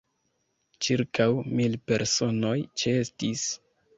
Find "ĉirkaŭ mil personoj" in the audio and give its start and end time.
0.85-2.57